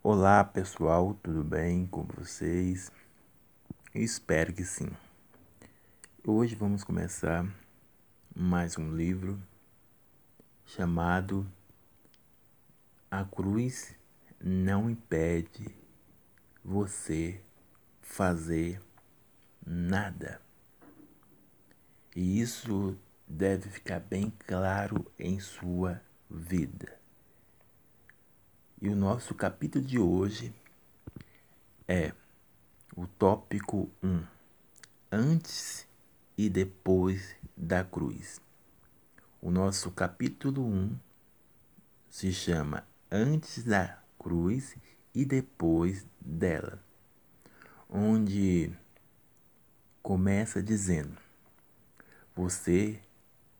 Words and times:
Olá 0.00 0.44
pessoal, 0.44 1.12
tudo 1.24 1.42
bem 1.42 1.84
com 1.84 2.04
vocês? 2.04 2.92
espero 3.92 4.52
que 4.52 4.64
sim. 4.64 4.88
Hoje 6.24 6.54
vamos 6.54 6.84
começar 6.84 7.44
mais 8.32 8.78
um 8.78 8.94
livro 8.94 9.42
chamado 10.64 11.44
A 13.10 13.24
Cruz 13.24 13.92
Não 14.40 14.88
Impede 14.88 15.74
Você 16.64 17.42
Fazer 18.00 18.80
Nada. 19.66 20.40
E 22.14 22.40
isso 22.40 22.96
deve 23.26 23.68
ficar 23.68 23.98
bem 23.98 24.32
claro 24.46 25.10
em 25.18 25.40
sua 25.40 26.00
vida. 26.30 26.97
E 28.80 28.88
o 28.88 28.94
nosso 28.94 29.34
capítulo 29.34 29.84
de 29.84 29.98
hoje 29.98 30.54
é 31.88 32.12
o 32.96 33.08
tópico 33.08 33.90
1: 34.00 34.22
Antes 35.10 35.84
e 36.36 36.48
depois 36.48 37.34
da 37.56 37.82
cruz. 37.82 38.40
O 39.42 39.50
nosso 39.50 39.90
capítulo 39.90 40.64
1 40.64 40.96
se 42.08 42.32
chama 42.32 42.86
Antes 43.10 43.64
da 43.64 44.00
cruz 44.16 44.76
e 45.12 45.24
depois 45.24 46.06
dela, 46.20 46.80
onde 47.90 48.72
começa 50.00 50.62
dizendo: 50.62 51.18
Você 52.32 53.02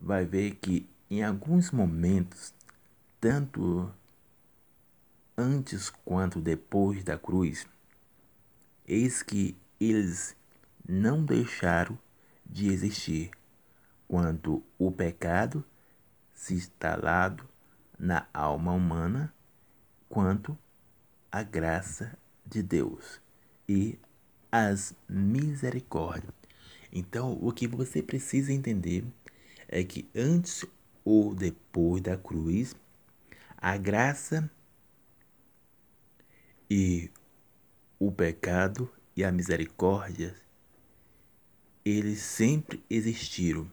vai 0.00 0.24
ver 0.24 0.54
que 0.54 0.88
em 1.10 1.22
alguns 1.22 1.70
momentos, 1.70 2.54
tanto 3.20 3.92
antes 5.42 5.90
quanto 5.90 6.40
depois 6.40 7.02
da 7.02 7.18
cruz, 7.18 7.66
eis 8.86 9.22
que 9.22 9.56
eles 9.80 10.36
não 10.88 11.24
deixaram 11.24 11.98
de 12.46 12.68
existir 12.68 13.30
quando 14.06 14.62
o 14.78 14.90
pecado 14.90 15.64
se 16.34 16.54
instalado 16.54 17.48
na 17.98 18.26
alma 18.32 18.72
humana, 18.72 19.34
quanto 20.08 20.56
a 21.30 21.42
graça 21.42 22.16
de 22.46 22.62
Deus 22.62 23.20
e 23.68 23.98
as 24.50 24.94
misericórdias. 25.08 26.34
Então, 26.92 27.38
o 27.40 27.50
que 27.52 27.66
você 27.66 28.02
precisa 28.02 28.52
entender 28.52 29.04
é 29.66 29.82
que 29.82 30.08
antes 30.14 30.64
ou 31.04 31.34
depois 31.34 32.02
da 32.02 32.16
cruz, 32.16 32.76
a 33.56 33.76
graça 33.76 34.50
e 36.74 37.10
o 37.98 38.10
pecado 38.10 38.90
e 39.14 39.22
a 39.22 39.30
misericórdia, 39.30 40.34
eles 41.84 42.20
sempre 42.20 42.82
existiram, 42.88 43.70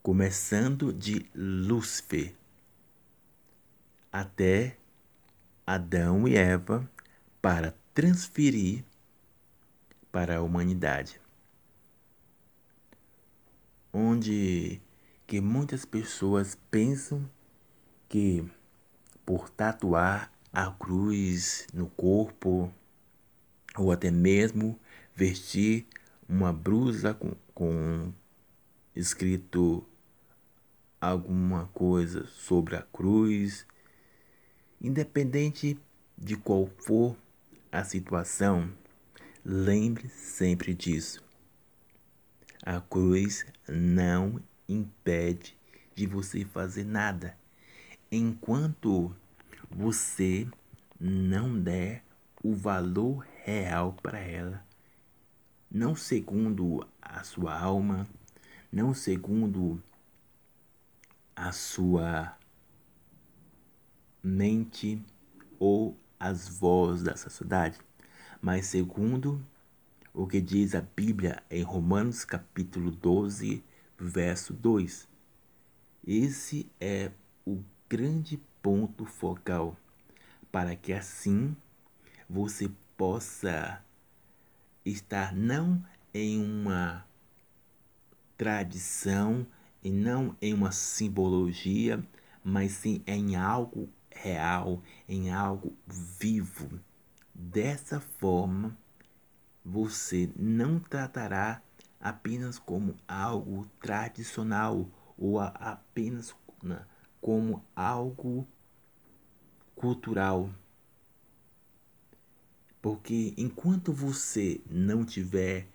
começando 0.00 0.92
de 0.92 1.28
Lúcifer 1.34 2.36
até 4.12 4.76
Adão 5.66 6.28
e 6.28 6.36
Eva 6.36 6.88
para 7.42 7.74
transferir 7.92 8.84
para 10.12 10.36
a 10.36 10.42
humanidade. 10.42 11.20
Onde 13.92 14.80
que 15.26 15.40
muitas 15.40 15.84
pessoas 15.84 16.56
pensam 16.70 17.28
que 18.08 18.48
por 19.26 19.50
tatuar 19.50 20.37
a 20.58 20.72
cruz 20.72 21.68
no 21.72 21.86
corpo, 21.86 22.68
ou 23.76 23.92
até 23.92 24.10
mesmo 24.10 24.76
vestir 25.14 25.86
uma 26.28 26.52
blusa 26.52 27.14
com, 27.14 27.30
com 27.54 28.12
escrito 28.92 29.86
alguma 31.00 31.66
coisa 31.68 32.26
sobre 32.26 32.74
a 32.74 32.82
cruz, 32.82 33.64
independente 34.80 35.78
de 36.16 36.36
qual 36.36 36.66
for 36.78 37.16
a 37.70 37.84
situação, 37.84 38.68
lembre 39.44 40.08
sempre 40.08 40.74
disso. 40.74 41.22
A 42.64 42.80
cruz 42.80 43.46
não 43.68 44.42
impede 44.68 45.56
de 45.94 46.04
você 46.04 46.44
fazer 46.44 46.82
nada 46.82 47.38
enquanto 48.10 49.14
você 49.70 50.48
não 50.98 51.60
der 51.60 52.02
o 52.42 52.54
valor 52.54 53.26
real 53.44 53.94
para 54.02 54.18
ela, 54.18 54.64
não 55.70 55.94
segundo 55.94 56.86
a 57.00 57.22
sua 57.24 57.58
alma, 57.58 58.06
não 58.72 58.94
segundo 58.94 59.82
a 61.34 61.52
sua 61.52 62.36
mente 64.22 65.02
ou 65.58 65.96
as 66.18 66.48
vozes 66.48 67.04
da 67.04 67.16
sociedade, 67.16 67.78
mas 68.40 68.66
segundo 68.66 69.44
o 70.12 70.26
que 70.26 70.40
diz 70.40 70.74
a 70.74 70.80
Bíblia 70.80 71.42
em 71.50 71.62
Romanos 71.62 72.24
capítulo 72.24 72.90
12, 72.90 73.62
verso 73.96 74.52
2. 74.52 75.08
Esse 76.06 76.70
é 76.80 77.10
o 77.46 77.62
grande 77.88 78.36
ponto 78.62 78.77
focal, 79.04 79.76
para 80.50 80.74
que 80.76 80.92
assim 80.92 81.56
você 82.28 82.70
possa 82.96 83.82
estar 84.84 85.34
não 85.34 85.82
em 86.12 86.42
uma 86.42 87.04
tradição 88.36 89.46
e 89.82 89.90
não 89.90 90.36
em 90.40 90.54
uma 90.54 90.72
simbologia, 90.72 92.04
mas 92.42 92.72
sim 92.72 93.02
em 93.06 93.36
algo 93.36 93.88
real, 94.10 94.82
em 95.08 95.30
algo 95.30 95.76
vivo. 95.86 96.80
Dessa 97.34 98.00
forma, 98.00 98.76
você 99.64 100.30
não 100.36 100.80
tratará 100.80 101.62
apenas 102.00 102.58
como 102.58 102.94
algo 103.06 103.66
tradicional 103.80 104.88
ou 105.16 105.40
apenas 105.40 106.34
né, 106.62 106.80
como 107.20 107.64
algo 107.74 108.46
cultural. 109.78 110.50
Porque 112.82 113.32
enquanto 113.36 113.92
você 113.92 114.60
não 114.68 115.04
tiver 115.04 115.66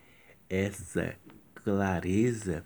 essa 0.50 1.18
clareza, 1.56 2.66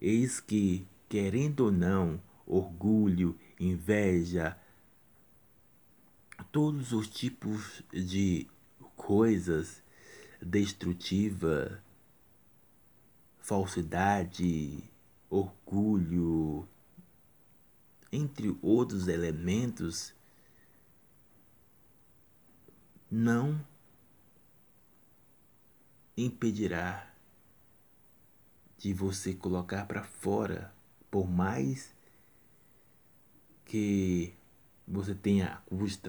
eis 0.00 0.40
que, 0.40 0.86
querendo 1.08 1.66
ou 1.66 1.72
não, 1.72 2.20
orgulho, 2.46 3.38
inveja, 3.60 4.58
todos 6.50 6.92
os 6.92 7.08
tipos 7.08 7.82
de 7.92 8.46
coisas 8.96 9.82
destrutivas, 10.40 11.72
falsidade, 13.40 14.82
orgulho, 15.28 16.68
entre 18.14 18.56
outros 18.62 19.08
elementos, 19.08 20.14
não 23.10 23.60
impedirá 26.16 27.12
de 28.78 28.94
você 28.94 29.34
colocar 29.34 29.86
para 29.86 30.04
fora, 30.04 30.72
por 31.10 31.28
mais 31.28 31.92
que 33.64 34.32
você 34.86 35.14
tenha 35.14 35.60
cruz 35.66 36.00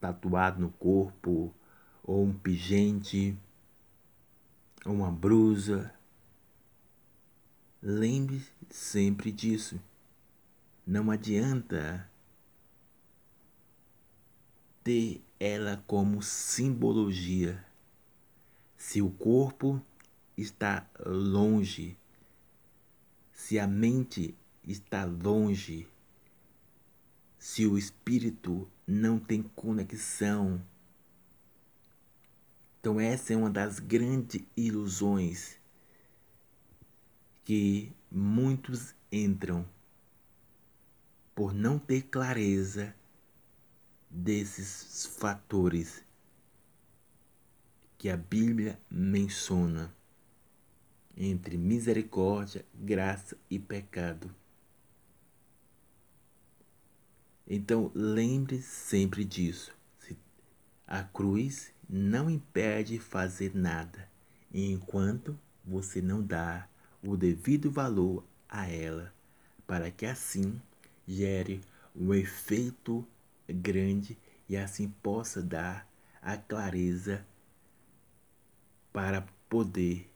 tatuado 0.00 0.60
no 0.60 0.70
corpo, 0.70 1.54
ou 2.02 2.24
um 2.24 2.32
pingente, 2.32 3.36
ou 4.84 4.94
uma 4.94 5.10
brusa. 5.10 5.92
Lembre 7.82 8.42
sempre 8.70 9.30
disso. 9.30 9.78
Não 10.86 11.10
adianta 11.10 12.10
ter 14.82 15.24
ela 15.40 15.82
como 15.86 16.22
simbologia. 16.22 17.64
Se 18.76 19.00
o 19.00 19.10
corpo 19.10 19.82
está 20.36 20.86
longe, 21.06 21.96
se 23.32 23.58
a 23.58 23.66
mente 23.66 24.36
está 24.62 25.06
longe, 25.06 25.88
se 27.38 27.66
o 27.66 27.78
espírito 27.78 28.68
não 28.86 29.18
tem 29.18 29.42
conexão. 29.42 30.62
Então, 32.78 33.00
essa 33.00 33.32
é 33.32 33.36
uma 33.36 33.48
das 33.48 33.78
grandes 33.78 34.42
ilusões 34.54 35.58
que 37.42 37.90
muitos 38.10 38.94
entram 39.10 39.66
por 41.34 41.52
não 41.52 41.78
ter 41.78 42.02
clareza 42.02 42.94
desses 44.08 45.06
fatores 45.06 46.04
que 47.98 48.08
a 48.08 48.16
Bíblia 48.16 48.78
menciona 48.90 49.92
entre 51.16 51.56
misericórdia, 51.56 52.64
graça 52.74 53.36
e 53.50 53.58
pecado. 53.58 54.34
Então 57.46 57.90
lembre 57.94 58.60
sempre 58.62 59.24
disso. 59.24 59.74
A 60.86 61.02
cruz 61.02 61.72
não 61.88 62.28
impede 62.28 62.98
fazer 62.98 63.54
nada 63.54 64.08
enquanto 64.52 65.38
você 65.64 66.00
não 66.00 66.22
dá 66.22 66.68
o 67.02 67.16
devido 67.16 67.70
valor 67.70 68.24
a 68.48 68.68
ela, 68.68 69.12
para 69.66 69.90
que 69.90 70.06
assim 70.06 70.60
gere 71.06 71.60
um 71.94 72.12
efeito 72.12 73.06
grande 73.48 74.18
e 74.48 74.56
assim 74.56 74.88
possa 74.88 75.42
dar 75.42 75.88
a 76.20 76.36
clareza 76.36 77.24
para 78.92 79.26
poder 79.48 80.10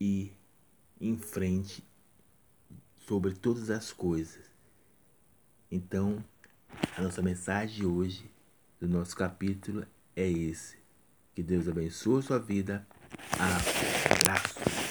ir 0.00 0.32
em 1.00 1.16
frente 1.16 1.84
sobre 3.06 3.34
todas 3.34 3.70
as 3.70 3.92
coisas. 3.92 4.44
Então, 5.70 6.24
a 6.96 7.02
nossa 7.02 7.20
mensagem 7.20 7.76
de 7.76 7.86
hoje, 7.86 8.30
do 8.80 8.88
nosso 8.88 9.16
capítulo, 9.16 9.86
é 10.16 10.28
esse. 10.28 10.78
Que 11.34 11.42
Deus 11.42 11.68
abençoe 11.68 12.20
a 12.20 12.22
sua 12.22 12.38
vida. 12.38 12.86
Abraço. 13.38 14.83